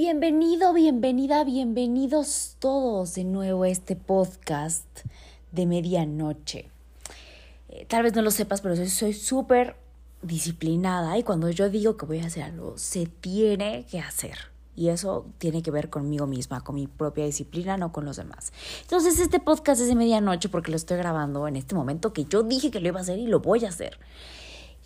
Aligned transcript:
Bienvenido, 0.00 0.72
bienvenida, 0.74 1.42
bienvenidos 1.42 2.54
todos 2.60 3.16
de 3.16 3.24
nuevo 3.24 3.64
a 3.64 3.68
este 3.68 3.96
podcast 3.96 4.86
de 5.50 5.66
medianoche. 5.66 6.70
Eh, 7.68 7.84
tal 7.84 8.04
vez 8.04 8.14
no 8.14 8.22
lo 8.22 8.30
sepas, 8.30 8.60
pero 8.60 8.76
soy 8.86 9.12
súper 9.12 9.74
disciplinada 10.22 11.18
y 11.18 11.24
cuando 11.24 11.50
yo 11.50 11.68
digo 11.68 11.96
que 11.96 12.06
voy 12.06 12.20
a 12.20 12.26
hacer 12.26 12.44
algo, 12.44 12.78
se 12.78 13.06
tiene 13.06 13.86
que 13.90 13.98
hacer. 13.98 14.38
Y 14.76 14.90
eso 14.90 15.26
tiene 15.38 15.64
que 15.64 15.72
ver 15.72 15.90
conmigo 15.90 16.28
misma, 16.28 16.62
con 16.62 16.76
mi 16.76 16.86
propia 16.86 17.24
disciplina, 17.24 17.76
no 17.76 17.90
con 17.90 18.04
los 18.04 18.18
demás. 18.18 18.52
Entonces 18.82 19.18
este 19.18 19.40
podcast 19.40 19.80
es 19.80 19.88
de 19.88 19.96
medianoche 19.96 20.48
porque 20.48 20.70
lo 20.70 20.76
estoy 20.76 20.98
grabando 20.98 21.48
en 21.48 21.56
este 21.56 21.74
momento 21.74 22.12
que 22.12 22.24
yo 22.24 22.44
dije 22.44 22.70
que 22.70 22.78
lo 22.78 22.86
iba 22.86 23.00
a 23.00 23.02
hacer 23.02 23.18
y 23.18 23.26
lo 23.26 23.40
voy 23.40 23.64
a 23.64 23.70
hacer. 23.70 23.98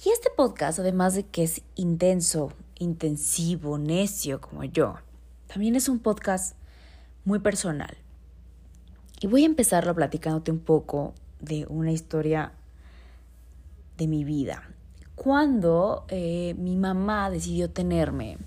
Y 0.06 0.08
este 0.08 0.30
podcast, 0.34 0.78
además 0.78 1.14
de 1.14 1.24
que 1.24 1.42
es 1.42 1.60
intenso, 1.76 2.54
intensivo, 2.82 3.78
necio 3.78 4.40
como 4.40 4.64
yo, 4.64 4.96
también 5.46 5.76
es 5.76 5.88
un 5.88 5.98
podcast 5.98 6.56
muy 7.24 7.38
personal. 7.38 7.96
Y 9.20 9.26
voy 9.26 9.44
a 9.44 9.46
empezarlo 9.46 9.94
platicándote 9.94 10.50
un 10.50 10.58
poco 10.58 11.14
de 11.40 11.66
una 11.68 11.92
historia 11.92 12.52
de 13.96 14.06
mi 14.06 14.24
vida. 14.24 14.68
Cuando 15.14 16.04
eh, 16.08 16.54
mi 16.58 16.76
mamá 16.76 17.30
decidió 17.30 17.70
tenerme, 17.70 18.38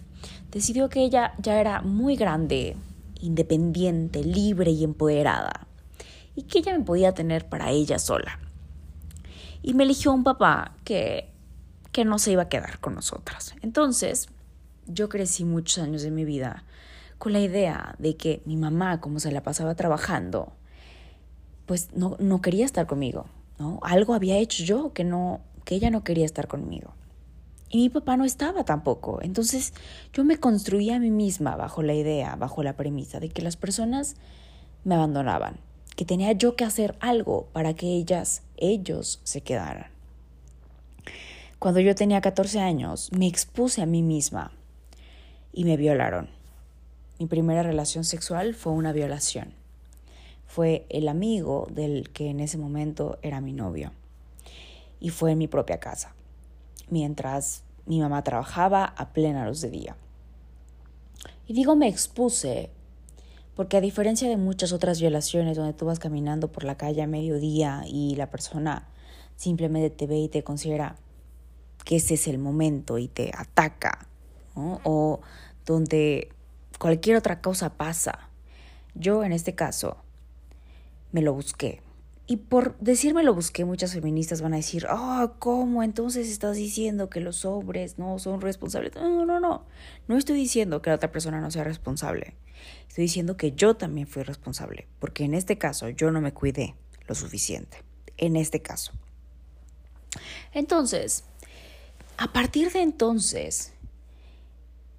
decidió 0.52 0.90
que 0.90 1.04
ella 1.04 1.34
ya 1.38 1.60
era 1.60 1.82
muy 1.82 2.16
grande, 2.16 2.76
independiente, 3.22 4.24
libre 4.24 4.72
y 4.72 4.84
empoderada, 4.84 5.68
y 6.36 6.44
que 6.44 6.60
ella 6.60 6.78
me 6.78 6.84
podía 6.84 7.14
tener 7.14 7.48
para 7.48 7.72
ella 7.72 8.00
sola. 8.00 8.40
Y 9.62 9.74
me 9.74 9.84
eligió 9.84 10.12
un 10.12 10.24
papá 10.24 10.76
que, 10.84 11.30
que 11.96 12.04
no 12.04 12.20
se 12.20 12.34
iba 12.34 12.42
a 12.42 12.50
quedar 12.50 12.80
con 12.82 12.94
nosotras. 12.94 13.56
Entonces, 13.62 14.28
yo 14.86 15.08
crecí 15.08 15.46
muchos 15.46 15.82
años 15.82 16.02
de 16.02 16.12
mi 16.12 16.26
vida 16.26 16.66
con 17.20 17.32
la 17.32 17.40
idea 17.40 17.96
de 18.00 18.18
que 18.18 18.42
mi 18.44 18.58
mamá, 18.58 19.00
como 19.00 19.22
se 19.22 19.32
la 19.32 19.44
pasaba 19.44 19.76
trabajando, 19.76 20.52
pues 21.66 21.94
no, 21.96 22.18
no 22.20 22.42
quería 22.42 22.66
estar 22.66 22.86
conmigo, 22.86 23.28
¿no? 23.60 23.80
Algo 23.82 24.14
había 24.14 24.36
hecho 24.40 24.66
yo 24.66 24.92
que 24.92 25.06
no, 25.06 25.40
que 25.64 25.76
ella 25.76 25.90
no 25.90 26.04
quería 26.04 26.26
estar 26.26 26.50
conmigo. 26.50 26.94
Y 27.70 27.78
mi 27.78 27.90
papá 27.90 28.18
no 28.18 28.26
estaba 28.26 28.66
tampoco. 28.66 29.22
Entonces 29.22 29.74
yo 30.12 30.26
me 30.26 30.38
construía 30.38 30.98
a 30.98 31.00
mí 31.00 31.12
misma 31.12 31.56
bajo 31.56 31.82
la 31.82 31.94
idea, 31.94 32.36
bajo 32.36 32.62
la 32.62 32.76
premisa 32.76 33.22
de 33.22 33.30
que 33.30 33.42
las 33.42 33.56
personas 33.56 34.18
me 34.84 34.96
abandonaban, 34.96 35.62
que 35.96 36.04
tenía 36.04 36.34
yo 36.34 36.58
que 36.58 36.66
hacer 36.66 36.98
algo 37.00 37.48
para 37.54 37.74
que 37.74 37.88
ellas, 37.96 38.44
ellos 38.58 39.22
se 39.24 39.40
quedaran. 39.40 39.95
Cuando 41.66 41.80
yo 41.80 41.96
tenía 41.96 42.22
14 42.22 42.60
años, 42.60 43.10
me 43.12 43.26
expuse 43.26 43.82
a 43.82 43.88
mí 43.88 44.04
misma 44.04 44.52
y 45.52 45.64
me 45.64 45.78
violaron. 45.78 46.30
Mi 47.18 47.26
primera 47.26 47.64
relación 47.64 48.04
sexual 48.04 48.54
fue 48.54 48.72
una 48.74 48.92
violación. 48.92 49.52
Fue 50.46 50.86
el 50.90 51.08
amigo 51.08 51.68
del 51.72 52.12
que 52.12 52.30
en 52.30 52.40
ese 52.40 52.60
momento 52.60 53.18
era 53.24 53.42
mi 53.42 53.52
novio. 53.52 53.94
Y 55.00 55.10
fue 55.10 55.32
en 55.32 55.40
mi 55.40 55.48
propia 55.48 55.80
casa, 55.80 56.14
mientras 56.92 57.64
mi 57.88 58.00
mamá 58.00 58.24
trabajaba 58.24 58.86
a 58.86 59.12
plena 59.12 59.48
luz 59.48 59.62
de 59.62 59.72
día. 59.72 59.96
Y 61.48 61.54
digo 61.56 61.76
me 61.76 61.88
expuse 61.88 62.70
porque 63.56 63.78
a 63.78 63.82
diferencia 63.82 64.30
de 64.30 64.38
muchas 64.38 64.72
otras 64.72 65.02
violaciones 65.02 65.58
donde 65.58 65.74
tú 65.74 65.88
vas 65.88 65.98
caminando 65.98 66.48
por 66.52 66.64
la 66.64 66.78
calle 66.78 67.02
a 67.02 67.08
mediodía 67.08 67.86
y 67.88 68.16
la 68.18 68.30
persona 68.30 68.88
simplemente 69.36 69.90
te 69.90 70.06
ve 70.06 70.20
y 70.20 70.30
te 70.30 70.44
considera 70.44 70.98
que 71.84 71.98
ese 71.98 72.16
es 72.16 72.28
el 72.28 72.38
momento 72.38 72.98
y 72.98 73.08
te 73.08 73.32
ataca, 73.36 74.08
o 74.56 75.22
donde 75.66 76.30
cualquier 76.80 77.18
otra 77.18 77.42
cosa 77.42 77.74
pasa. 77.74 78.30
Yo 78.94 79.24
en 79.24 79.34
este 79.34 79.56
caso 79.56 79.98
me 81.12 81.22
lo 81.22 81.34
busqué. 81.34 81.82
Y 82.28 82.38
por 82.38 82.76
decirme 82.80 83.24
lo 83.24 83.36
busqué, 83.36 83.66
muchas 83.66 83.94
feministas 83.94 84.42
van 84.42 84.54
a 84.54 84.58
decir, 84.58 84.88
ah, 84.90 85.34
¿cómo? 85.38 85.84
Entonces 85.84 86.28
estás 86.30 86.58
diciendo 86.58 87.08
que 87.08 87.20
los 87.20 87.46
hombres 87.46 88.00
no 88.00 88.18
son 88.18 88.42
responsables. 88.42 88.96
No, 88.96 89.26
no, 89.26 89.40
no. 89.40 89.66
No 90.08 90.18
estoy 90.18 90.36
diciendo 90.36 90.82
que 90.82 90.90
la 90.90 90.96
otra 90.96 91.12
persona 91.12 91.40
no 91.40 91.52
sea 91.52 91.64
responsable. 91.64 92.36
Estoy 92.88 93.04
diciendo 93.04 93.38
que 93.38 93.52
yo 93.52 93.76
también 93.76 94.08
fui 94.08 94.24
responsable. 94.24 94.88
Porque 95.00 95.24
en 95.24 95.36
este 95.36 95.60
caso 95.60 95.90
yo 95.90 96.10
no 96.10 96.20
me 96.20 96.34
cuidé 96.34 96.74
lo 97.08 97.14
suficiente. 97.14 97.84
En 98.18 98.36
este 98.36 98.60
caso. 98.60 98.92
Entonces, 100.52 101.26
a 102.18 102.34
partir 102.34 102.72
de 102.72 102.82
entonces, 102.82 103.74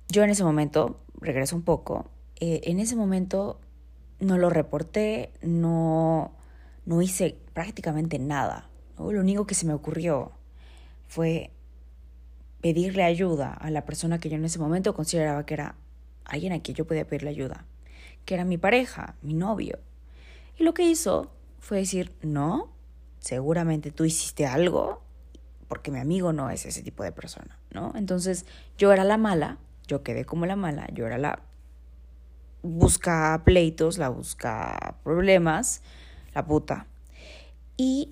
yo 0.08 0.22
en 0.22 0.30
ese 0.30 0.44
momento 0.44 1.00
regreso 1.20 1.56
un 1.56 1.62
poco, 1.62 2.10
eh, 2.40 2.60
en 2.64 2.80
ese 2.80 2.96
momento 2.96 3.58
no 4.20 4.38
lo 4.38 4.50
reporté, 4.50 5.30
no, 5.42 6.32
no 6.84 7.02
hice 7.02 7.36
prácticamente 7.52 8.18
nada. 8.18 8.68
Lo 8.98 9.20
único 9.20 9.46
que 9.46 9.54
se 9.54 9.66
me 9.66 9.74
ocurrió 9.74 10.32
fue 11.08 11.50
pedirle 12.60 13.04
ayuda 13.04 13.52
a 13.52 13.70
la 13.70 13.84
persona 13.84 14.18
que 14.18 14.28
yo 14.28 14.36
en 14.36 14.44
ese 14.44 14.58
momento 14.58 14.94
consideraba 14.94 15.46
que 15.46 15.54
era 15.54 15.76
alguien 16.24 16.52
a 16.52 16.60
quien 16.60 16.76
yo 16.76 16.86
podía 16.86 17.06
pedirle 17.06 17.30
ayuda, 17.30 17.64
que 18.24 18.34
era 18.34 18.44
mi 18.44 18.58
pareja, 18.58 19.16
mi 19.22 19.34
novio. 19.34 19.78
Y 20.58 20.64
lo 20.64 20.74
que 20.74 20.82
hizo 20.82 21.30
fue 21.60 21.78
decir, 21.78 22.12
no, 22.22 22.72
seguramente 23.20 23.90
tú 23.90 24.04
hiciste 24.04 24.46
algo, 24.46 25.02
porque 25.68 25.90
mi 25.90 25.98
amigo 25.98 26.32
no 26.32 26.50
es 26.50 26.66
ese 26.66 26.82
tipo 26.82 27.02
de 27.02 27.12
persona, 27.12 27.58
¿no? 27.72 27.92
Entonces 27.96 28.46
yo 28.78 28.92
era 28.92 29.04
la 29.04 29.16
mala 29.16 29.58
yo 29.86 30.02
quedé 30.02 30.24
como 30.24 30.46
la 30.46 30.56
mala, 30.56 30.88
yo 30.92 31.06
era 31.06 31.18
la 31.18 31.40
busca 32.62 33.40
pleitos, 33.44 33.98
la 33.98 34.08
busca 34.08 34.96
problemas, 35.04 35.82
la 36.34 36.44
puta. 36.44 36.86
Y 37.76 38.10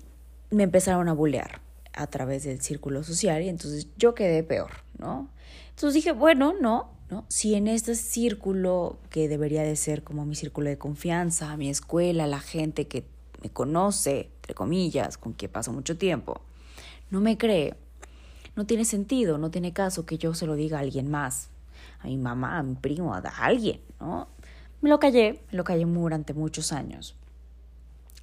me 0.51 0.63
empezaron 0.63 1.09
a 1.09 1.13
bulear 1.13 1.61
a 1.93 2.07
través 2.07 2.43
del 2.43 2.61
círculo 2.61 3.03
social 3.03 3.41
y 3.41 3.49
entonces 3.49 3.87
yo 3.97 4.15
quedé 4.15 4.43
peor, 4.43 4.71
¿no? 4.97 5.29
Entonces 5.69 5.93
dije, 5.93 6.13
bueno, 6.13 6.53
no, 6.59 6.91
¿no? 7.09 7.25
Si 7.27 7.55
en 7.55 7.67
este 7.67 7.95
círculo 7.95 8.97
que 9.09 9.27
debería 9.27 9.63
de 9.63 9.75
ser 9.75 10.03
como 10.03 10.25
mi 10.25 10.35
círculo 10.35 10.69
de 10.69 10.77
confianza, 10.77 11.55
mi 11.57 11.69
escuela, 11.69 12.27
la 12.27 12.39
gente 12.39 12.87
que 12.87 13.05
me 13.41 13.49
conoce, 13.49 14.29
entre 14.37 14.53
comillas, 14.53 15.17
con 15.17 15.33
quien 15.33 15.51
paso 15.51 15.73
mucho 15.73 15.97
tiempo, 15.97 16.41
no 17.15 17.21
me 17.21 17.37
cree, 17.37 17.75
no 18.57 18.65
tiene 18.65 18.83
sentido, 18.83 19.37
no 19.37 19.49
tiene 19.49 19.71
caso 19.71 20.05
que 20.05 20.17
yo 20.17 20.33
se 20.33 20.45
lo 20.45 20.55
diga 20.55 20.79
a 20.79 20.81
alguien 20.81 21.09
más, 21.09 21.47
a 22.01 22.07
mi 22.07 22.17
mamá, 22.17 22.57
a 22.57 22.63
mi 22.63 22.75
primo, 22.75 23.13
a 23.13 23.19
alguien, 23.19 23.79
¿no? 24.01 24.27
Me 24.81 24.89
lo 24.89 24.99
callé, 24.99 25.39
me 25.49 25.57
lo 25.57 25.63
callé 25.63 25.85
durante 25.85 26.33
muchos 26.33 26.73
años. 26.73 27.15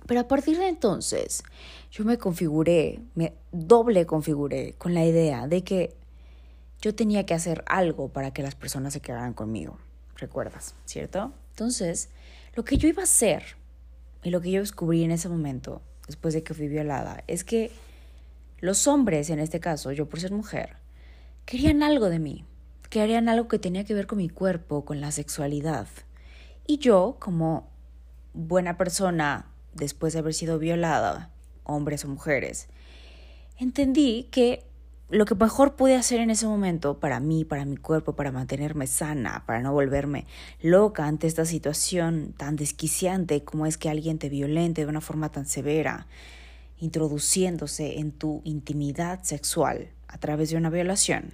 Pero 0.06 0.20
a 0.20 0.28
partir 0.28 0.58
de 0.58 0.68
entonces, 0.68 1.42
yo 1.90 2.04
me 2.04 2.18
configuré, 2.18 3.00
me 3.14 3.32
doble 3.50 4.04
configuré 4.04 4.74
con 4.76 4.92
la 4.92 5.06
idea 5.06 5.46
de 5.46 5.64
que 5.64 5.96
yo 6.82 6.94
tenía 6.94 7.24
que 7.24 7.32
hacer 7.32 7.64
algo 7.66 8.10
para 8.10 8.34
que 8.34 8.42
las 8.42 8.54
personas 8.54 8.92
se 8.92 9.00
quedaran 9.00 9.32
conmigo. 9.32 9.78
¿Recuerdas? 10.16 10.74
¿Cierto? 10.84 11.32
Entonces, 11.52 12.10
lo 12.54 12.62
que 12.62 12.76
yo 12.76 12.88
iba 12.88 13.00
a 13.00 13.04
hacer 13.04 13.42
y 14.22 14.28
lo 14.28 14.42
que 14.42 14.50
yo 14.50 14.60
descubrí 14.60 15.02
en 15.02 15.12
ese 15.12 15.30
momento, 15.30 15.80
después 16.06 16.34
de 16.34 16.42
que 16.42 16.52
fui 16.52 16.68
violada, 16.68 17.24
es 17.26 17.42
que 17.42 17.70
los 18.62 18.86
hombres, 18.86 19.28
en 19.28 19.40
este 19.40 19.60
caso, 19.60 19.92
yo 19.92 20.08
por 20.08 20.20
ser 20.20 20.32
mujer, 20.32 20.76
querían 21.44 21.82
algo 21.82 22.08
de 22.08 22.18
mí 22.18 22.46
que 22.92 23.00
harían 23.00 23.30
algo 23.30 23.48
que 23.48 23.58
tenía 23.58 23.84
que 23.84 23.94
ver 23.94 24.06
con 24.06 24.18
mi 24.18 24.28
cuerpo, 24.28 24.84
con 24.84 25.00
la 25.00 25.12
sexualidad. 25.12 25.88
Y 26.66 26.76
yo, 26.76 27.16
como 27.18 27.70
buena 28.34 28.76
persona, 28.76 29.46
después 29.72 30.12
de 30.12 30.18
haber 30.18 30.34
sido 30.34 30.58
violada, 30.58 31.30
hombres 31.64 32.04
o 32.04 32.08
mujeres, 32.08 32.68
entendí 33.58 34.28
que 34.30 34.66
lo 35.08 35.24
que 35.24 35.34
mejor 35.34 35.74
pude 35.74 35.96
hacer 35.96 36.20
en 36.20 36.28
ese 36.28 36.46
momento 36.46 37.00
para 37.00 37.18
mí, 37.18 37.46
para 37.46 37.64
mi 37.64 37.78
cuerpo, 37.78 38.14
para 38.14 38.30
mantenerme 38.30 38.86
sana, 38.86 39.44
para 39.46 39.62
no 39.62 39.72
volverme 39.72 40.26
loca 40.60 41.06
ante 41.06 41.26
esta 41.26 41.46
situación 41.46 42.34
tan 42.36 42.56
desquiciante 42.56 43.42
como 43.42 43.64
es 43.64 43.78
que 43.78 43.88
alguien 43.88 44.18
te 44.18 44.28
violente 44.28 44.82
de 44.82 44.86
una 44.86 45.00
forma 45.00 45.32
tan 45.32 45.46
severa, 45.46 46.06
introduciéndose 46.82 48.00
en 48.00 48.10
tu 48.10 48.42
intimidad 48.42 49.22
sexual 49.22 49.92
a 50.08 50.18
través 50.18 50.50
de 50.50 50.56
una 50.56 50.68
violación, 50.68 51.32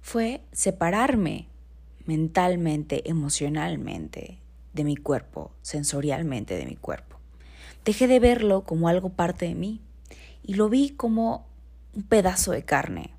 fue 0.00 0.40
separarme 0.52 1.48
mentalmente, 2.06 3.10
emocionalmente 3.10 4.38
de 4.72 4.84
mi 4.84 4.96
cuerpo, 4.96 5.52
sensorialmente 5.60 6.56
de 6.56 6.64
mi 6.64 6.76
cuerpo. 6.76 7.18
Dejé 7.84 8.06
de 8.06 8.20
verlo 8.20 8.64
como 8.64 8.88
algo 8.88 9.10
parte 9.10 9.44
de 9.44 9.54
mí 9.54 9.82
y 10.42 10.54
lo 10.54 10.70
vi 10.70 10.88
como 10.88 11.46
un 11.94 12.02
pedazo 12.02 12.52
de 12.52 12.64
carne 12.64 13.10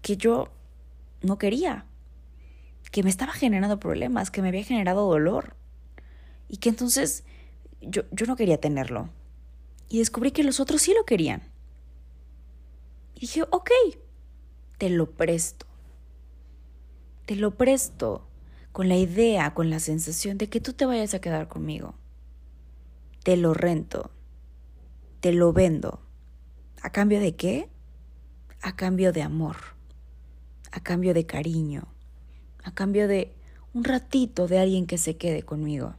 que 0.00 0.16
yo 0.16 0.48
no 1.20 1.36
quería, 1.36 1.84
que 2.90 3.02
me 3.02 3.10
estaba 3.10 3.32
generando 3.32 3.78
problemas, 3.78 4.30
que 4.30 4.40
me 4.40 4.48
había 4.48 4.64
generado 4.64 5.06
dolor 5.06 5.56
y 6.48 6.56
que 6.56 6.70
entonces 6.70 7.24
yo, 7.82 8.04
yo 8.12 8.24
no 8.24 8.34
quería 8.34 8.58
tenerlo. 8.58 9.10
Y 9.92 9.98
descubrí 9.98 10.30
que 10.30 10.42
los 10.42 10.58
otros 10.58 10.80
sí 10.80 10.94
lo 10.94 11.04
querían. 11.04 11.42
Y 13.14 13.20
dije, 13.20 13.42
ok, 13.42 13.70
te 14.78 14.88
lo 14.88 15.10
presto. 15.10 15.66
Te 17.26 17.36
lo 17.36 17.58
presto 17.58 18.26
con 18.72 18.88
la 18.88 18.96
idea, 18.96 19.52
con 19.52 19.68
la 19.68 19.80
sensación 19.80 20.38
de 20.38 20.48
que 20.48 20.62
tú 20.62 20.72
te 20.72 20.86
vayas 20.86 21.12
a 21.12 21.20
quedar 21.20 21.46
conmigo. 21.48 21.92
Te 23.22 23.36
lo 23.36 23.52
rento. 23.52 24.10
Te 25.20 25.30
lo 25.30 25.52
vendo. 25.52 26.00
¿A 26.80 26.90
cambio 26.90 27.20
de 27.20 27.36
qué? 27.36 27.68
A 28.62 28.74
cambio 28.74 29.12
de 29.12 29.20
amor. 29.20 29.56
A 30.70 30.80
cambio 30.82 31.12
de 31.12 31.26
cariño. 31.26 31.86
A 32.64 32.72
cambio 32.72 33.08
de 33.08 33.34
un 33.74 33.84
ratito 33.84 34.48
de 34.48 34.58
alguien 34.58 34.86
que 34.86 34.96
se 34.96 35.18
quede 35.18 35.42
conmigo. 35.42 35.96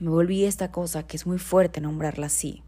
Me 0.00 0.10
volví 0.10 0.44
esta 0.44 0.70
cosa 0.70 1.06
que 1.06 1.16
es 1.16 1.26
muy 1.26 1.38
fuerte 1.38 1.80
nombrarla 1.80 2.26
así. 2.26 2.62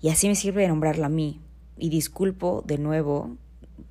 Y 0.00 0.08
así 0.08 0.28
me 0.28 0.34
sirve 0.34 0.62
de 0.62 0.68
nombrarla 0.68 1.06
a 1.06 1.10
mí. 1.10 1.40
Y 1.76 1.88
disculpo 1.88 2.62
de 2.66 2.78
nuevo 2.78 3.36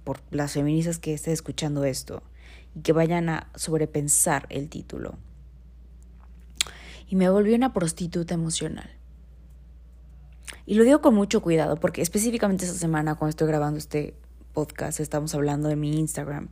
por 0.04 0.22
las 0.32 0.54
feministas 0.54 1.00
que 1.00 1.14
estén 1.14 1.34
escuchando 1.34 1.86
esto 1.86 2.24
y 2.76 2.82
que 2.82 2.94
vayan 2.94 3.30
a 3.30 3.50
sobrepensar 3.56 4.48
el 4.50 4.70
título. 4.70 5.18
Y 7.08 7.16
me 7.16 7.30
volví 7.30 7.54
una 7.54 7.74
prostituta 7.74 8.34
emocional. 8.34 8.90
Y 10.66 10.76
lo 10.76 10.84
digo 10.84 11.02
con 11.02 11.16
mucho 11.16 11.42
cuidado 11.42 11.78
porque 11.78 12.02
específicamente 12.02 12.66
esta 12.66 12.78
semana 12.78 13.16
cuando 13.16 13.32
estoy 13.32 13.48
grabando 13.48 13.78
este 13.78 14.16
podcast 14.54 15.00
estamos 15.00 15.36
hablando 15.36 15.68
de 15.68 15.76
mi 15.76 15.98
Instagram 15.98 16.50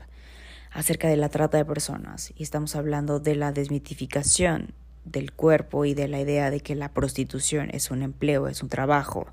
acerca 0.72 1.08
de 1.08 1.18
la 1.18 1.30
trata 1.30 1.58
de 1.58 1.66
personas 1.66 2.34
y 2.36 2.44
estamos 2.44 2.76
hablando 2.76 3.20
de 3.20 3.36
la 3.36 3.52
desmitificación 3.52 4.74
del 5.06 5.32
cuerpo 5.32 5.86
y 5.86 5.94
de 5.94 6.08
la 6.08 6.20
idea 6.20 6.52
de 6.52 6.60
que 6.60 6.76
la 6.76 6.94
prostitución 6.94 7.70
es 7.72 7.92
un 7.92 8.02
empleo, 8.04 8.48
es 8.48 8.62
un 8.62 8.70
trabajo. 8.70 9.28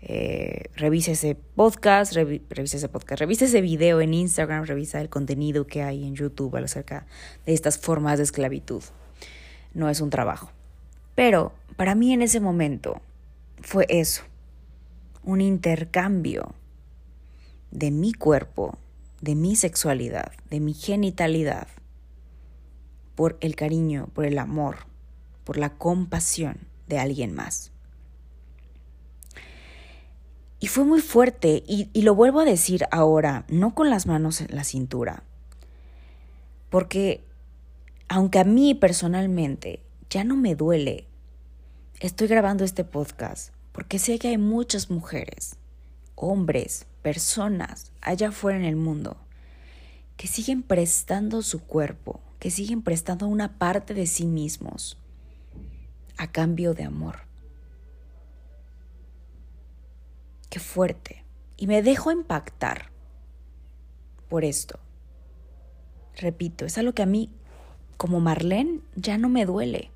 Eh, 0.00 0.70
revisa 0.76 1.12
ese 1.12 1.34
podcast, 1.34 2.12
revisa 2.12 2.76
ese 2.76 2.88
podcast, 2.88 3.20
revisa 3.20 3.46
ese 3.46 3.60
video 3.60 4.00
en 4.00 4.14
Instagram, 4.14 4.64
revisa 4.64 5.00
el 5.00 5.08
contenido 5.08 5.66
que 5.66 5.82
hay 5.82 6.04
en 6.04 6.14
YouTube 6.14 6.56
acerca 6.56 7.06
de 7.46 7.54
estas 7.54 7.78
formas 7.78 8.18
de 8.18 8.24
esclavitud. 8.24 8.82
No 9.74 9.88
es 9.88 10.00
un 10.00 10.10
trabajo. 10.10 10.52
Pero 11.14 11.52
para 11.76 11.94
mí 11.94 12.12
en 12.12 12.22
ese 12.22 12.40
momento 12.40 13.00
fue 13.60 13.86
eso, 13.88 14.22
un 15.24 15.40
intercambio 15.40 16.54
de 17.70 17.90
mi 17.90 18.12
cuerpo, 18.12 18.78
de 19.20 19.34
mi 19.34 19.56
sexualidad, 19.56 20.32
de 20.48 20.60
mi 20.60 20.74
genitalidad, 20.74 21.66
por 23.14 23.36
el 23.40 23.56
cariño, 23.56 24.08
por 24.14 24.24
el 24.24 24.38
amor, 24.38 24.87
por 25.48 25.56
la 25.56 25.70
compasión 25.70 26.58
de 26.88 26.98
alguien 26.98 27.32
más. 27.32 27.72
Y 30.60 30.66
fue 30.66 30.84
muy 30.84 31.00
fuerte, 31.00 31.64
y, 31.66 32.02
lo 32.02 32.14
vuelvo 32.14 32.40
a 32.40 32.44
decir 32.44 32.84
ahora, 32.90 33.46
no 33.48 33.74
con 33.74 33.88
las 33.88 34.04
manos 34.04 34.42
en 34.42 34.54
la 34.54 34.62
cintura, 34.62 35.22
porque 36.68 37.24
aunque 38.10 38.40
a 38.40 38.44
mí 38.44 38.74
personalmente 38.74 39.80
ya 40.10 40.22
no 40.22 40.36
me 40.36 40.54
duele, 40.54 41.06
estoy 42.00 42.28
grabando 42.28 42.62
este 42.62 42.84
podcast 42.84 43.54
porque 43.72 43.98
sé 43.98 44.18
que 44.18 44.28
hay 44.28 44.36
muchas 44.36 44.90
mujeres, 44.90 45.56
hombres, 46.14 46.84
personas 47.00 47.90
allá 48.02 48.28
afuera 48.28 48.58
en 48.58 48.66
el 48.66 48.76
mundo 48.76 49.16
que 50.18 50.26
siguen 50.26 50.62
prestando 50.62 51.40
su 51.40 51.60
cuerpo, 51.60 52.20
que 52.38 52.50
siguen 52.50 52.82
prestando 52.82 53.26
una 53.26 53.56
parte 53.58 53.94
de 53.94 54.06
sí 54.06 54.26
mismos 54.26 54.98
a 56.18 56.30
cambio 56.30 56.74
de 56.74 56.84
amor. 56.84 57.20
Qué 60.50 60.60
fuerte. 60.60 61.24
Y 61.56 61.66
me 61.66 61.82
dejo 61.82 62.10
impactar 62.10 62.90
por 64.28 64.44
esto. 64.44 64.78
Repito, 66.16 66.66
es 66.66 66.76
algo 66.78 66.92
que 66.92 67.02
a 67.02 67.06
mí, 67.06 67.30
como 67.96 68.20
Marlene, 68.20 68.80
ya 68.96 69.18
no 69.18 69.28
me 69.28 69.46
duele. 69.46 69.90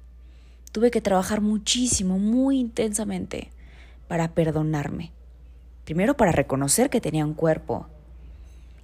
Tuve 0.71 0.91
que 0.91 1.01
trabajar 1.01 1.41
muchísimo, 1.41 2.19
muy 2.19 2.59
intensamente, 2.59 3.51
para 4.09 4.33
perdonarme. 4.35 5.13
Primero 5.85 6.17
para 6.17 6.33
reconocer 6.33 6.91
que 6.91 7.01
tenía 7.01 7.27
un 7.27 7.35
cuerpo. 7.35 7.89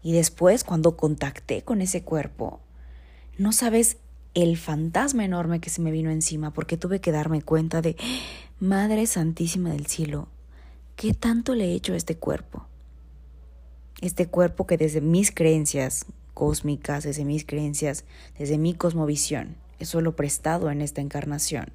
Y 0.03 0.13
después, 0.13 0.65
cuando 0.65 0.97
contacté 0.97 1.63
con 1.63 1.81
ese 1.81 2.03
cuerpo, 2.03 2.61
no 3.37 3.53
sabes 3.53 3.99
el 4.43 4.57
fantasma 4.57 5.25
enorme 5.25 5.61
que 5.61 5.69
se 5.69 5.81
me 5.81 5.91
vino 5.91 6.11
encima 6.11 6.53
porque 6.53 6.77
tuve 6.77 7.01
que 7.01 7.11
darme 7.11 7.43
cuenta 7.43 7.83
de, 7.83 7.97
Madre 8.61 9.07
Santísima 9.07 9.71
del 9.71 9.87
Cielo, 9.87 10.29
¿qué 10.97 11.15
tanto 11.15 11.55
le 11.55 11.67
he 11.67 11.75
hecho 11.75 11.93
a 11.93 11.97
este 11.97 12.17
cuerpo? 12.17 12.67
Este 14.01 14.27
cuerpo 14.27 14.67
que 14.67 14.77
desde 14.77 15.01
mis 15.01 15.33
creencias 15.33 16.07
cósmicas, 16.35 17.05
desde 17.05 17.25
mis 17.25 17.45
creencias, 17.45 18.05
desde 18.37 18.59
mi 18.59 18.75
cosmovisión, 18.75 19.57
es 19.79 19.89
solo 19.89 20.15
prestado 20.17 20.71
en 20.71 20.83
esta 20.83 21.01
encarnación. 21.01 21.73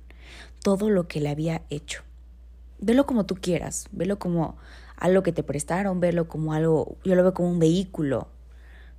Todo 0.62 0.90
lo 0.90 1.08
que 1.08 1.20
le 1.20 1.30
había 1.30 1.64
hecho. 1.70 2.04
Velo 2.80 3.06
como 3.06 3.26
tú 3.26 3.36
quieras, 3.36 3.88
velo 3.92 4.20
como 4.20 4.58
algo 4.98 5.24
que 5.24 5.32
te 5.32 5.44
prestaron, 5.44 6.00
velo 6.00 6.28
como 6.28 6.54
algo, 6.54 6.98
yo 7.04 7.16
lo 7.16 7.24
veo 7.24 7.34
como 7.34 7.50
un 7.50 7.60
vehículo 7.60 8.28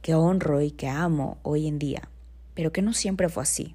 que 0.01 0.15
honro 0.15 0.61
y 0.61 0.71
que 0.71 0.89
amo 0.89 1.39
hoy 1.43 1.67
en 1.67 1.79
día, 1.79 2.09
pero 2.55 2.73
que 2.73 2.83
no 2.83 2.93
siempre 2.93 3.29
fue 3.29 3.43
así. 3.43 3.75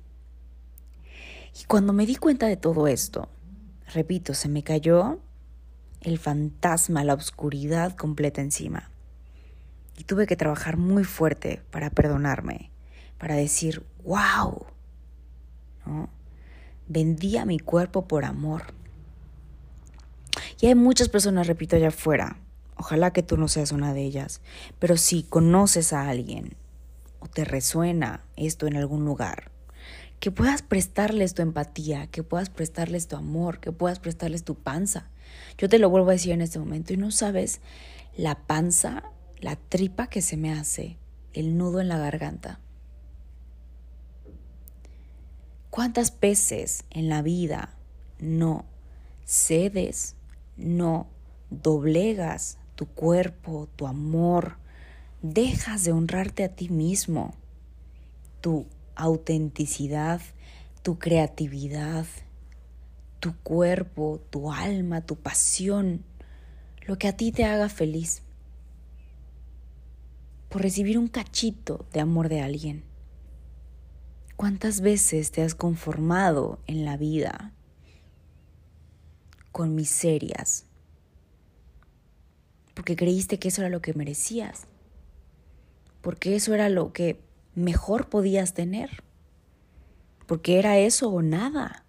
Y 1.60 1.66
cuando 1.66 1.94
me 1.94 2.06
di 2.06 2.16
cuenta 2.16 2.48
de 2.48 2.58
todo 2.58 2.88
esto, 2.88 3.30
repito, 3.94 4.34
se 4.34 4.50
me 4.50 4.64
cayó 4.64 5.20
el 6.02 6.18
fantasma, 6.18 7.04
la 7.04 7.14
oscuridad 7.14 7.96
completa 7.96 8.42
encima. 8.42 8.90
Y 9.98 10.06
tuve 10.06 10.28
que 10.28 10.38
trabajar 10.38 10.78
muy 10.78 11.04
fuerte 11.04 11.62
para 11.72 11.90
perdonarme, 11.90 12.72
para 13.18 13.36
decir, 13.36 13.84
wow, 14.06 14.66
¿no? 15.86 16.10
vendía 16.88 17.46
mi 17.46 17.60
cuerpo 17.60 18.08
por 18.08 18.26
amor. 18.26 18.74
Y 20.62 20.68
hay 20.68 20.76
muchas 20.76 21.10
personas, 21.10 21.48
repito, 21.48 21.76
allá 21.76 21.90
afuera, 21.90 22.38
ojalá 22.76 23.12
que 23.12 23.24
tú 23.24 23.38
no 23.38 23.48
seas 23.48 23.72
una 23.72 23.94
de 23.94 24.04
ellas, 24.04 24.42
pero 24.80 24.98
si 24.98 25.24
conoces 25.24 25.92
a 25.92 26.10
alguien 26.10 26.56
o 27.20 27.28
te 27.28 27.46
resuena 27.46 28.26
esto 28.36 28.68
en 28.68 28.76
algún 28.76 29.06
lugar, 29.06 29.52
que 30.20 30.32
puedas 30.32 30.62
prestarles 30.62 31.34
tu 31.34 31.42
empatía, 31.42 32.08
que 32.08 32.24
puedas 32.24 32.50
prestarles 32.50 33.08
tu 33.08 33.16
amor, 33.16 33.60
que 33.60 33.72
puedas 33.72 34.00
prestarles 34.00 34.44
tu 34.44 34.56
panza. 34.56 35.10
Yo 35.58 35.70
te 35.70 35.80
lo 35.80 35.90
vuelvo 35.90 36.10
a 36.10 36.14
decir 36.14 36.32
en 36.32 36.42
este 36.42 36.60
momento 36.60 36.94
y 36.94 36.98
no 36.98 37.12
sabes 37.12 37.62
la 38.18 38.36
panza, 38.36 39.04
la 39.40 39.56
tripa 39.56 40.08
que 40.08 40.22
se 40.22 40.38
me 40.38 40.52
hace, 40.52 40.98
el 41.34 41.58
nudo 41.58 41.80
en 41.80 41.88
la 41.88 41.98
garganta. 41.98 42.60
¿Cuántas 45.70 46.20
veces 46.20 46.84
en 46.90 47.10
la 47.10 47.22
vida 47.22 47.78
no 48.20 48.66
cedes, 49.24 50.16
no 50.58 51.08
doblegas 51.50 52.58
tu 52.76 52.88
cuerpo, 52.88 53.70
tu 53.76 53.88
amor, 53.88 54.58
dejas 55.22 55.84
de 55.84 55.92
honrarte 55.92 56.44
a 56.44 56.56
ti 56.56 56.70
mismo, 56.70 57.34
tu 58.42 58.68
autenticidad, 58.96 60.22
tu 60.82 60.98
creatividad, 60.98 62.06
tu 63.20 63.36
cuerpo, 63.38 64.22
tu 64.30 64.52
alma, 64.52 65.02
tu 65.02 65.18
pasión, 65.18 66.04
lo 66.86 66.98
que 66.98 67.08
a 67.08 67.18
ti 67.18 67.32
te 67.32 67.46
haga 67.46 67.70
feliz, 67.70 68.22
por 70.48 70.62
recibir 70.62 70.98
un 70.98 71.08
cachito 71.08 71.86
de 71.94 72.00
amor 72.00 72.30
de 72.30 72.42
alguien. 72.42 72.84
¿Cuántas 74.36 74.80
veces 74.80 75.32
te 75.32 75.44
has 75.44 75.54
conformado 75.54 76.60
en 76.66 76.86
la 76.86 76.96
vida 76.96 77.54
con 79.52 79.76
miserias? 79.76 80.66
Porque 82.74 82.96
creíste 82.96 83.38
que 83.38 83.50
eso 83.50 83.62
era 83.62 83.70
lo 83.70 83.82
que 83.82 83.94
merecías. 83.94 84.69
Porque 86.02 86.36
eso 86.36 86.54
era 86.54 86.70
lo 86.70 86.94
que 86.94 87.22
mejor 87.56 88.10
podías 88.10 88.54
tener. 88.54 89.04
Porque 90.26 90.60
era 90.60 90.78
eso 90.78 91.10
o 91.10 91.22
nada. 91.22 91.86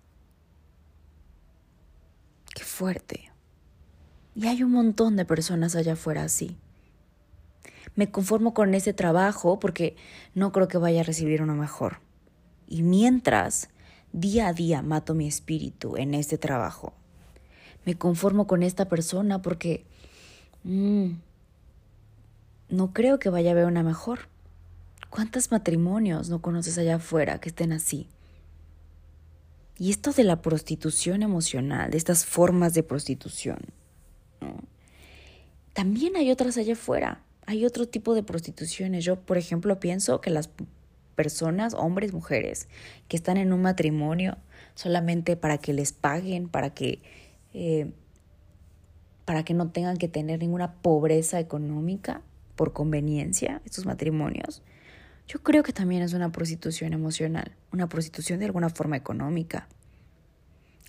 Qué 2.55 2.65
fuerte. 2.65 3.31
Y 4.35 4.47
hay 4.47 4.63
un 4.63 4.73
montón 4.73 5.17
de 5.17 5.25
personas 5.25 5.77
allá 5.77 5.95
afuera 5.95 6.23
así. 6.23 6.57
Me 7.95 8.11
conformo 8.11 8.55
con 8.55 8.75
ese 8.75 8.93
trabajo 8.93 9.59
porque 9.59 9.97
no 10.35 10.53
creo 10.53 10.69
que 10.69 10.79
vaya 10.79 11.01
a 11.01 11.05
recibir 11.05 11.43
uno 11.43 11.55
mejor. 11.55 11.99
Y 12.69 12.83
mientras, 12.83 13.69
día 14.13 14.49
a 14.49 14.53
día 14.53 14.83
mato 14.83 15.15
mi 15.15 15.27
espíritu 15.27 15.97
en 15.97 16.15
este 16.15 16.39
trabajo. 16.39 16.95
Me 17.85 17.97
conformo 17.97 18.47
con 18.47 18.63
esta 18.63 18.89
persona 18.89 19.43
porque 19.43 19.85
mm, 20.65 21.11
no 22.71 22.93
creo 22.93 23.19
que 23.19 23.31
vaya 23.31 23.51
a 23.51 23.53
haber 23.53 23.67
una 23.67 23.83
mejor. 23.83 24.29
¿Cuántos 25.11 25.51
matrimonios 25.51 26.31
no 26.31 26.41
conoces 26.41 26.79
allá 26.79 26.97
afuera 26.97 27.41
que 27.41 27.49
estén 27.49 27.73
así? 27.73 28.09
Y 29.77 29.91
esto 29.91 30.13
de 30.13 30.25
la 30.25 30.43
prostitución 30.43 31.23
emocional, 31.23 31.91
de 31.91 31.97
estas 31.97 32.25
formas 32.25 32.75
de 32.75 32.83
prostitución, 32.83 33.59
también 35.73 36.17
hay 36.17 36.31
otras 36.31 36.57
allá 36.57 36.75
afuera. 36.75 37.23
Hay 37.47 37.65
otro 37.65 37.89
tipo 37.89 38.15
de 38.15 38.23
prostituciones. 38.23 39.05
Yo, 39.05 39.17
por 39.21 39.39
ejemplo, 39.39 39.81
pienso 39.81 40.21
que 40.21 40.31
las 40.31 40.51
personas, 41.17 41.75
hombres, 41.75 42.13
mujeres, 42.13 42.69
que 43.09 43.17
están 43.17 43.37
en 43.37 43.53
un 43.53 43.63
matrimonio 43.63 44.37
solamente 44.75 45.37
para 45.37 45.59
que 45.59 45.73
les 45.73 45.93
paguen, 45.93 46.49
para 46.49 46.71
que, 46.71 47.03
eh, 47.55 47.93
para 49.25 49.45
que 49.45 49.55
no 49.55 49.71
tengan 49.71 49.97
que 49.97 50.09
tener 50.09 50.41
ninguna 50.41 50.75
pobreza 50.75 51.41
económica 51.41 52.23
por 52.61 52.75
conveniencia, 52.75 53.63
estos 53.65 53.87
matrimonios, 53.87 54.63
yo 55.27 55.43
creo 55.43 55.63
que 55.63 55.73
también 55.73 56.03
es 56.03 56.13
una 56.13 56.31
prostitución 56.31 56.93
emocional, 56.93 57.57
una 57.73 57.89
prostitución 57.89 58.39
de 58.39 58.45
alguna 58.45 58.69
forma 58.69 58.99
económica. 58.99 59.67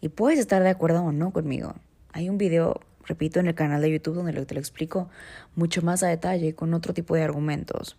Y 0.01 0.09
puedes 0.09 0.37
estar 0.37 0.61
de 0.63 0.69
acuerdo 0.69 1.01
o 1.01 1.13
no 1.13 1.31
conmigo. 1.31 1.75
Hay 2.11 2.27
un 2.27 2.37
video, 2.37 2.81
repito, 3.05 3.39
en 3.39 3.47
el 3.47 3.55
canal 3.55 3.81
de 3.81 3.89
YouTube 3.89 4.15
donde 4.15 4.45
te 4.45 4.53
lo 4.53 4.59
explico 4.59 5.09
mucho 5.55 5.81
más 5.81 6.03
a 6.03 6.09
detalle 6.09 6.55
con 6.55 6.73
otro 6.73 6.93
tipo 6.93 7.15
de 7.15 7.23
argumentos. 7.23 7.95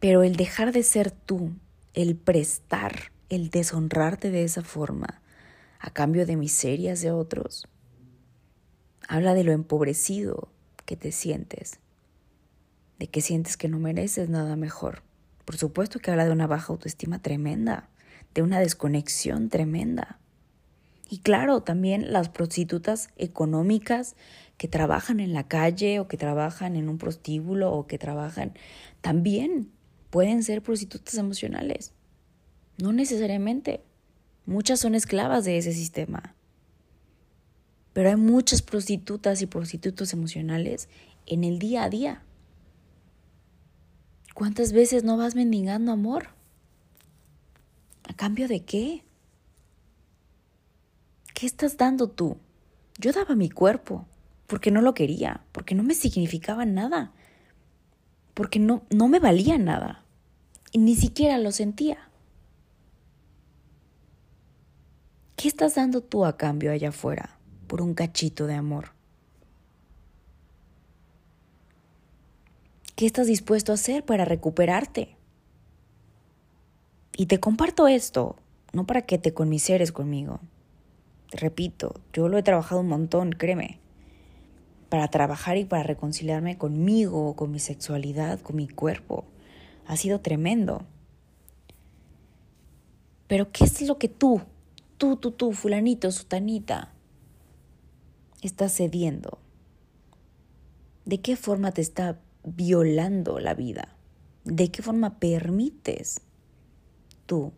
Pero 0.00 0.24
el 0.24 0.34
dejar 0.34 0.72
de 0.72 0.82
ser 0.82 1.12
tú, 1.12 1.52
el 1.92 2.16
prestar, 2.16 3.12
el 3.28 3.50
deshonrarte 3.50 4.32
de 4.32 4.42
esa 4.42 4.62
forma, 4.62 5.22
a 5.78 5.90
cambio 5.90 6.26
de 6.26 6.34
miserias 6.34 7.00
de 7.00 7.12
otros, 7.12 7.68
habla 9.06 9.34
de 9.34 9.44
lo 9.44 9.52
empobrecido 9.52 10.48
que 10.84 10.96
te 10.96 11.12
sientes, 11.12 11.80
de 12.98 13.08
que 13.08 13.20
sientes 13.20 13.56
que 13.56 13.68
no 13.68 13.78
mereces 13.78 14.28
nada 14.28 14.56
mejor. 14.56 15.02
Por 15.44 15.56
supuesto 15.56 15.98
que 15.98 16.10
habla 16.10 16.24
de 16.24 16.32
una 16.32 16.46
baja 16.46 16.72
autoestima 16.72 17.20
tremenda, 17.20 17.88
de 18.34 18.42
una 18.42 18.60
desconexión 18.60 19.48
tremenda. 19.48 20.18
Y 21.08 21.18
claro, 21.18 21.62
también 21.62 22.12
las 22.12 22.28
prostitutas 22.28 23.10
económicas 23.16 24.16
que 24.56 24.68
trabajan 24.68 25.20
en 25.20 25.32
la 25.32 25.46
calle 25.46 26.00
o 26.00 26.08
que 26.08 26.16
trabajan 26.16 26.76
en 26.76 26.88
un 26.88 26.98
prostíbulo 26.98 27.72
o 27.72 27.86
que 27.86 27.98
trabajan 27.98 28.54
también 29.00 29.70
pueden 30.10 30.42
ser 30.42 30.62
prostitutas 30.62 31.16
emocionales. 31.16 31.92
No 32.78 32.92
necesariamente. 32.92 33.82
Muchas 34.46 34.80
son 34.80 34.94
esclavas 34.94 35.44
de 35.44 35.58
ese 35.58 35.72
sistema. 35.72 36.34
Pero 37.94 38.08
hay 38.10 38.16
muchas 38.16 38.60
prostitutas 38.60 39.40
y 39.40 39.46
prostitutos 39.46 40.12
emocionales 40.12 40.88
en 41.26 41.44
el 41.44 41.58
día 41.58 41.84
a 41.84 41.88
día. 41.88 42.22
¿Cuántas 44.34 44.72
veces 44.72 45.04
no 45.04 45.16
vas 45.16 45.36
mendigando 45.36 45.92
amor? 45.92 46.26
¿A 48.02 48.12
cambio 48.12 48.48
de 48.48 48.64
qué? 48.64 49.04
¿Qué 51.34 51.46
estás 51.46 51.76
dando 51.76 52.08
tú? 52.08 52.36
Yo 52.98 53.12
daba 53.12 53.36
mi 53.36 53.48
cuerpo 53.48 54.06
porque 54.48 54.72
no 54.72 54.82
lo 54.82 54.92
quería, 54.92 55.44
porque 55.52 55.76
no 55.76 55.84
me 55.84 55.94
significaba 55.94 56.66
nada, 56.66 57.12
porque 58.34 58.58
no, 58.58 58.82
no 58.90 59.06
me 59.06 59.20
valía 59.20 59.56
nada 59.56 60.04
y 60.72 60.78
ni 60.78 60.96
siquiera 60.96 61.38
lo 61.38 61.52
sentía. 61.52 62.10
¿Qué 65.36 65.46
estás 65.46 65.76
dando 65.76 66.00
tú 66.00 66.24
a 66.24 66.36
cambio 66.36 66.72
allá 66.72 66.88
afuera 66.88 67.38
por 67.64 67.82
un 67.82 67.94
cachito 67.94 68.46
de 68.46 68.54
amor? 68.54 68.92
¿Qué 72.96 73.06
estás 73.06 73.26
dispuesto 73.26 73.72
a 73.72 73.74
hacer 73.74 74.04
para 74.04 74.24
recuperarte? 74.24 75.16
Y 77.16 77.26
te 77.26 77.40
comparto 77.40 77.88
esto, 77.88 78.36
no 78.72 78.86
para 78.86 79.02
que 79.02 79.18
te 79.18 79.34
conmiseres 79.34 79.90
conmigo. 79.90 80.38
Te 81.30 81.38
repito, 81.38 81.94
yo 82.12 82.28
lo 82.28 82.38
he 82.38 82.42
trabajado 82.44 82.80
un 82.80 82.88
montón, 82.88 83.32
créeme. 83.32 83.80
Para 84.88 85.08
trabajar 85.08 85.56
y 85.56 85.64
para 85.64 85.82
reconciliarme 85.82 86.56
conmigo, 86.56 87.34
con 87.34 87.50
mi 87.50 87.58
sexualidad, 87.58 88.40
con 88.40 88.54
mi 88.54 88.68
cuerpo. 88.68 89.24
Ha 89.86 89.96
sido 89.96 90.20
tremendo. 90.20 90.86
Pero 93.26 93.50
¿qué 93.50 93.64
es 93.64 93.82
lo 93.82 93.98
que 93.98 94.08
tú, 94.08 94.40
tú, 94.98 95.16
tú, 95.16 95.32
tú, 95.32 95.52
fulanito, 95.52 96.12
sutanita, 96.12 96.93
estás 98.46 98.74
cediendo? 98.74 99.38
¿De 101.04 101.20
qué 101.20 101.36
forma 101.36 101.72
te 101.72 101.82
está 101.82 102.18
violando 102.44 103.38
la 103.38 103.54
vida? 103.54 103.96
¿De 104.44 104.70
qué 104.70 104.82
forma 104.82 105.18
permites 105.18 106.20
tú 107.26 107.52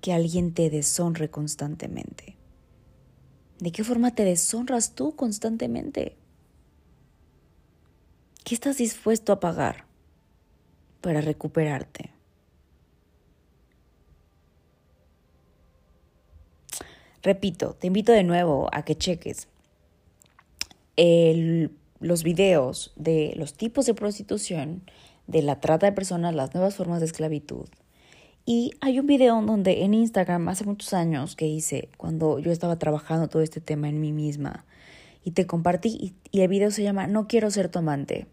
que 0.00 0.12
alguien 0.12 0.52
te 0.52 0.70
deshonre 0.70 1.30
constantemente? 1.30 2.36
¿De 3.58 3.72
qué 3.72 3.82
forma 3.84 4.14
te 4.14 4.24
deshonras 4.24 4.94
tú 4.94 5.16
constantemente? 5.16 6.16
¿Qué 8.44 8.54
estás 8.54 8.78
dispuesto 8.78 9.32
a 9.32 9.40
pagar 9.40 9.84
para 11.00 11.20
recuperarte? 11.20 12.12
Repito, 17.22 17.74
te 17.74 17.88
invito 17.88 18.12
de 18.12 18.22
nuevo 18.22 18.68
a 18.72 18.84
que 18.84 18.96
cheques 18.96 19.48
los 22.00 22.22
videos 22.22 22.92
de 22.96 23.32
los 23.36 23.54
tipos 23.54 23.86
de 23.86 23.94
prostitución, 23.94 24.82
de 25.26 25.42
la 25.42 25.60
trata 25.60 25.86
de 25.86 25.92
personas, 25.92 26.34
las 26.34 26.54
nuevas 26.54 26.74
formas 26.74 27.00
de 27.00 27.06
esclavitud. 27.06 27.68
Y 28.44 28.72
hay 28.80 28.98
un 28.98 29.06
video 29.06 29.40
donde 29.42 29.84
en 29.84 29.92
Instagram 29.92 30.48
hace 30.48 30.64
muchos 30.64 30.94
años 30.94 31.36
que 31.36 31.46
hice 31.46 31.90
cuando 31.98 32.38
yo 32.38 32.50
estaba 32.50 32.78
trabajando 32.78 33.28
todo 33.28 33.42
este 33.42 33.60
tema 33.60 33.88
en 33.90 34.00
mí 34.00 34.10
misma 34.10 34.64
y 35.22 35.32
te 35.32 35.46
compartí 35.46 36.14
y, 36.32 36.40
el 36.40 36.48
video 36.48 36.70
se 36.70 36.82
llama 36.82 37.06
No 37.06 37.28
quiero 37.28 37.50
ser 37.50 37.68
tu 37.68 37.80
amante. 37.80 38.26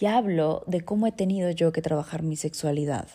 Y 0.00 0.06
hablo 0.06 0.64
de 0.66 0.80
cómo 0.80 1.06
he 1.06 1.12
tenido 1.12 1.50
yo 1.50 1.70
que 1.70 1.82
trabajar 1.82 2.22
mi 2.22 2.36
sexualidad, 2.36 3.06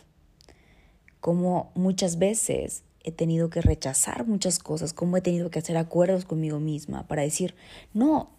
cómo 1.19 1.72
muchas 1.74 2.19
veces 2.19 2.84
he 3.03 3.12
tenido 3.12 3.50
que 3.50 3.62
rechazar 3.62 4.25
muchas 4.25 4.60
cosas, 4.60 4.94
cómo 4.94 5.18
he 5.18 5.22
tenido 5.22 5.50
que 5.50 5.60
hacer 5.60 5.77
acuerdos 5.77 6.25
conmigo 6.25 6.60
misma 6.60 7.08
para 7.08 7.22
decir, 7.22 7.56
no, 7.94 8.29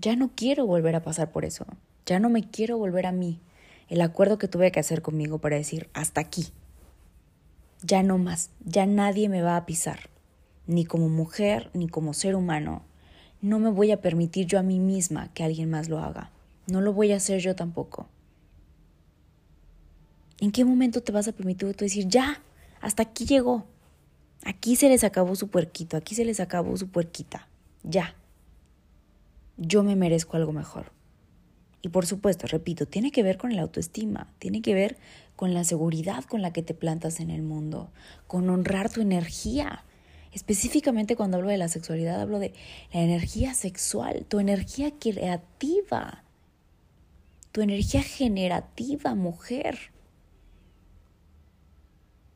ya 0.00 0.16
no 0.16 0.30
quiero 0.34 0.66
volver 0.66 0.96
a 0.96 1.02
pasar 1.02 1.32
por 1.32 1.44
eso, 1.44 1.66
ya 2.06 2.18
no 2.18 2.30
me 2.30 2.48
quiero 2.48 2.78
volver 2.78 3.06
a 3.06 3.12
mí. 3.12 3.40
El 3.88 4.00
acuerdo 4.00 4.38
que 4.38 4.48
tuve 4.48 4.72
que 4.72 4.80
hacer 4.80 5.02
conmigo 5.02 5.38
para 5.38 5.56
decir, 5.56 5.88
hasta 5.92 6.20
aquí, 6.20 6.46
ya 7.82 8.02
no 8.02 8.18
más, 8.18 8.50
ya 8.64 8.86
nadie 8.86 9.28
me 9.28 9.42
va 9.42 9.56
a 9.56 9.66
pisar, 9.66 10.08
ni 10.66 10.84
como 10.84 11.08
mujer, 11.08 11.70
ni 11.74 11.88
como 11.88 12.14
ser 12.14 12.36
humano. 12.36 12.82
No 13.40 13.58
me 13.58 13.70
voy 13.70 13.90
a 13.90 14.00
permitir 14.00 14.46
yo 14.46 14.58
a 14.58 14.62
mí 14.62 14.78
misma 14.78 15.32
que 15.34 15.42
alguien 15.42 15.68
más 15.68 15.88
lo 15.88 15.98
haga. 15.98 16.30
No 16.68 16.80
lo 16.80 16.92
voy 16.92 17.12
a 17.12 17.16
hacer 17.16 17.40
yo 17.40 17.56
tampoco. 17.56 18.06
¿En 20.40 20.52
qué 20.52 20.64
momento 20.64 21.02
te 21.02 21.12
vas 21.12 21.26
a 21.26 21.32
permitir 21.32 21.74
tú 21.74 21.84
decir, 21.84 22.06
ya, 22.06 22.40
hasta 22.82 23.04
aquí 23.04 23.24
llegó? 23.24 23.64
Aquí 24.44 24.76
se 24.76 24.90
les 24.90 25.04
acabó 25.04 25.34
su 25.36 25.48
puerquito, 25.48 25.96
aquí 25.96 26.14
se 26.14 26.26
les 26.26 26.40
acabó 26.40 26.76
su 26.76 26.88
puerquita. 26.88 27.48
Ya 27.82 28.14
yo 29.56 29.82
me 29.82 29.96
merezco 29.96 30.36
algo 30.36 30.52
mejor. 30.52 30.92
Y 31.82 31.88
por 31.88 32.06
supuesto, 32.06 32.46
repito, 32.46 32.86
tiene 32.86 33.10
que 33.10 33.22
ver 33.22 33.38
con 33.38 33.56
la 33.56 33.62
autoestima, 33.62 34.32
tiene 34.38 34.62
que 34.62 34.74
ver 34.74 34.98
con 35.34 35.52
la 35.52 35.64
seguridad 35.64 36.24
con 36.24 36.42
la 36.42 36.52
que 36.52 36.62
te 36.62 36.74
plantas 36.74 37.18
en 37.18 37.30
el 37.30 37.42
mundo, 37.42 37.90
con 38.26 38.48
honrar 38.50 38.90
tu 38.90 39.00
energía. 39.00 39.84
Específicamente 40.32 41.16
cuando 41.16 41.38
hablo 41.38 41.50
de 41.50 41.58
la 41.58 41.68
sexualidad, 41.68 42.20
hablo 42.20 42.38
de 42.38 42.54
la 42.92 43.00
energía 43.00 43.54
sexual, 43.54 44.24
tu 44.28 44.38
energía 44.38 44.92
creativa, 44.98 46.22
tu 47.50 47.60
energía 47.60 48.02
generativa, 48.02 49.14
mujer. 49.14 49.91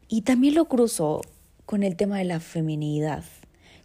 Y 0.08 0.22
también 0.22 0.54
lo 0.54 0.66
cruzo 0.66 1.20
con 1.64 1.82
el 1.82 1.96
tema 1.96 2.18
de 2.18 2.24
la 2.24 2.40
feminidad 2.40 3.24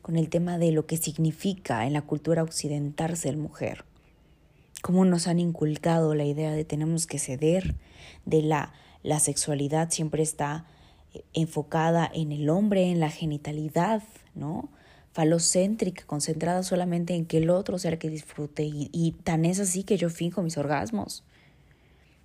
con 0.02 0.16
el 0.16 0.30
tema 0.30 0.58
de 0.58 0.72
lo 0.72 0.86
que 0.86 0.98
significa 0.98 1.86
en 1.86 1.94
la 1.94 2.02
cultura 2.02 2.44
occidental 2.44 3.16
ser 3.18 3.38
mujer. 3.38 3.86
Cómo 4.82 5.06
nos 5.06 5.28
han 5.28 5.40
inculcado 5.40 6.16
la 6.16 6.26
idea 6.26 6.52
de 6.52 6.66
tenemos 6.66 7.06
que 7.06 7.20
ceder, 7.20 7.76
de 8.26 8.42
la, 8.42 8.74
la 9.04 9.20
sexualidad 9.20 9.92
siempre 9.92 10.24
está 10.24 10.66
eh, 11.14 11.24
enfocada 11.34 12.10
en 12.14 12.32
el 12.32 12.50
hombre, 12.50 12.90
en 12.90 13.00
la 13.00 13.10
genitalidad, 13.10 14.02
¿no? 14.34 14.70
falocéntrica, 15.14 16.06
concentrada 16.06 16.64
solamente 16.64 17.16
en 17.16 17.26
que 17.26 17.40
el 17.40 17.50
otro 17.50 17.78
sea 17.78 17.92
el 17.92 17.98
que 17.98 18.10
disfrute. 18.10 18.64
Y, 18.64 18.90
y 18.94 19.12
tan 19.12 19.44
es 19.44 19.60
así 19.60 19.84
que 19.84 19.98
yo 19.98 20.10
finjo 20.10 20.42
mis 20.42 20.58
orgasmos. 20.58 21.26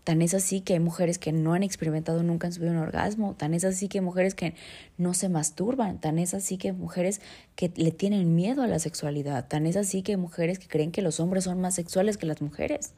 Tan 0.07 0.23
es 0.23 0.35
así 0.35 0.61
que 0.61 0.75
hay 0.75 0.79
mujeres 0.79 1.19
que 1.19 1.33
no 1.33 1.55
han 1.55 1.65
experimentado 1.65 2.23
nunca 2.23 2.47
en 2.47 2.53
su 2.53 2.61
vida 2.61 2.71
un 2.71 2.77
orgasmo. 2.77 3.35
Tan 3.35 3.55
es 3.55 3.65
así 3.65 3.89
que 3.89 3.99
hay 3.99 4.05
mujeres 4.05 4.37
que 4.37 4.55
no 4.99 5.15
se 5.15 5.29
masturban. 5.29 6.01
Tan 6.01 6.21
es 6.21 6.33
así 6.33 6.59
que 6.59 6.69
hay 6.69 6.75
mujeres 6.77 7.21
que 7.57 7.73
le 7.75 7.91
tienen 7.91 8.37
miedo 8.37 8.63
a 8.63 8.69
la 8.69 8.79
sexualidad. 8.79 9.49
Tan 9.49 9.67
es 9.67 9.75
así 9.75 10.03
que 10.03 10.13
hay 10.13 10.17
mujeres 10.17 10.61
que 10.61 10.69
creen 10.69 10.93
que 10.93 11.03
los 11.03 11.19
hombres 11.19 11.43
son 11.43 11.61
más 11.61 11.75
sexuales 11.75 12.19
que 12.19 12.27
las 12.27 12.41
mujeres. 12.41 12.93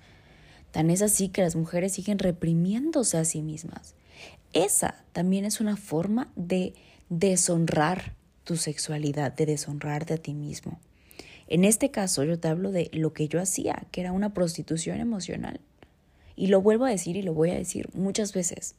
Tan 0.71 0.91
es 0.91 1.01
así 1.01 1.31
que 1.31 1.41
las 1.41 1.57
mujeres 1.57 1.95
siguen 1.95 2.19
reprimiéndose 2.19 3.17
a 3.17 3.25
sí 3.25 3.41
mismas. 3.41 3.95
Esa 4.53 5.03
también 5.13 5.47
es 5.47 5.63
una 5.63 5.79
forma 5.79 6.31
de 6.37 6.75
deshonrar 7.09 8.17
tu 8.45 8.59
sexualidad, 8.59 9.33
de 9.33 9.47
deshonrarte 9.47 10.13
a 10.13 10.19
ti 10.19 10.35
mismo. 10.35 10.79
En 11.47 11.65
este 11.65 11.91
caso 11.91 12.23
yo 12.25 12.39
te 12.39 12.49
hablo 12.49 12.71
de 12.71 12.91
lo 12.93 13.15
que 13.15 13.29
yo 13.29 13.41
hacía, 13.41 13.87
que 13.93 14.03
era 14.03 14.13
una 14.13 14.35
prostitución 14.35 15.01
emocional. 15.01 15.59
Y 16.39 16.47
lo 16.47 16.63
vuelvo 16.63 16.85
a 16.85 16.91
decir 16.91 17.17
y 17.17 17.23
lo 17.23 17.35
voy 17.35 17.51
a 17.51 17.57
decir 17.57 17.89
muchas 17.95 18.33
veces, 18.33 18.77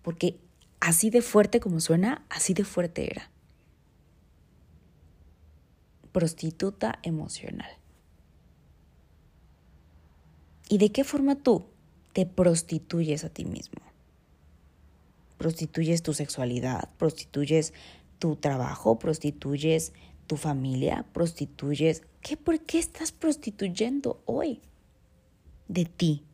porque 0.00 0.40
así 0.80 1.10
de 1.10 1.20
fuerte 1.20 1.60
como 1.60 1.78
suena, 1.78 2.24
así 2.30 2.54
de 2.54 2.64
fuerte 2.64 3.10
era. 3.10 3.30
Prostituta 6.10 7.00
emocional. 7.02 7.68
¿Y 10.70 10.78
de 10.78 10.90
qué 10.90 11.04
forma 11.04 11.34
tú 11.34 11.66
te 12.14 12.24
prostituyes 12.24 13.24
a 13.24 13.28
ti 13.28 13.44
mismo? 13.44 13.82
Prostituyes 15.36 16.02
tu 16.02 16.14
sexualidad, 16.14 16.88
prostituyes 16.96 17.74
tu 18.18 18.36
trabajo, 18.36 18.98
prostituyes 18.98 19.92
tu 20.26 20.38
familia, 20.38 21.04
prostituyes... 21.12 22.04
¿Qué, 22.22 22.38
¿Por 22.38 22.60
qué 22.60 22.78
estás 22.78 23.12
prostituyendo 23.12 24.22
hoy? 24.24 24.62
De 25.68 25.84
ti, 25.84 26.24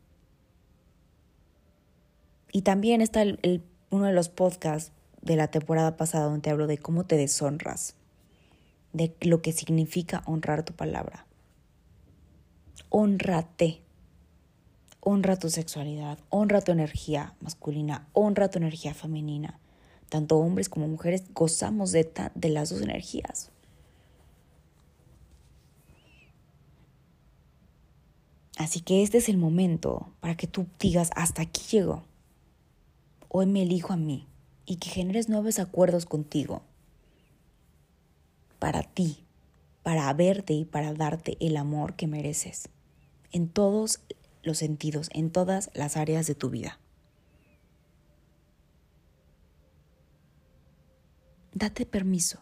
y 2.51 2.61
también 2.63 3.01
está 3.01 3.21
el, 3.21 3.63
uno 3.89 4.05
de 4.05 4.13
los 4.13 4.29
podcasts 4.29 4.91
de 5.21 5.35
la 5.35 5.49
temporada 5.49 5.97
pasada 5.97 6.25
donde 6.25 6.41
te 6.41 6.49
hablo 6.49 6.67
de 6.67 6.77
cómo 6.77 7.05
te 7.05 7.17
deshonras, 7.17 7.95
de 8.93 9.15
lo 9.21 9.41
que 9.41 9.51
significa 9.51 10.23
honrar 10.25 10.63
tu 10.63 10.73
palabra. 10.73 11.25
Honrate. 12.89 13.81
Honra 15.01 15.37
tu 15.37 15.49
sexualidad, 15.49 16.19
honra 16.29 16.59
tu 16.59 16.73
energía 16.73 17.33
masculina, 17.39 18.07
honra 18.11 18.49
tu 18.49 18.57
energía 18.57 18.93
femenina. 18.93 19.59
Tanto 20.09 20.37
hombres 20.37 20.67
como 20.67 20.87
mujeres 20.87 21.23
gozamos 21.33 21.93
de, 21.93 22.11
de 22.35 22.49
las 22.49 22.69
dos 22.69 22.81
energías. 22.81 23.51
Así 28.57 28.81
que 28.81 29.03
este 29.03 29.19
es 29.19 29.29
el 29.29 29.37
momento 29.37 30.11
para 30.19 30.35
que 30.35 30.47
tú 30.47 30.67
digas, 30.79 31.11
hasta 31.15 31.43
aquí 31.43 31.61
llegó 31.71 32.08
hoy 33.29 33.45
me 33.45 33.61
elijo 33.61 33.93
a 33.93 33.97
mí 33.97 34.27
y 34.65 34.75
que 34.75 34.89
generes 34.89 35.29
nuevos 35.29 35.59
acuerdos 35.59 36.05
contigo 36.05 36.63
para 38.59 38.83
ti, 38.83 39.23
para 39.83 40.11
verte 40.13 40.53
y 40.53 40.65
para 40.65 40.93
darte 40.93 41.37
el 41.39 41.55
amor 41.55 41.95
que 41.95 42.07
mereces 42.07 42.69
en 43.31 43.47
todos 43.47 44.01
los 44.43 44.57
sentidos, 44.57 45.09
en 45.13 45.31
todas 45.31 45.69
las 45.73 45.95
áreas 45.95 46.27
de 46.27 46.35
tu 46.35 46.49
vida. 46.49 46.79
Date 51.53 51.85
permiso 51.85 52.41